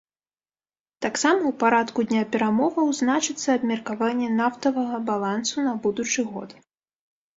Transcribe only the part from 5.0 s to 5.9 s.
балансу на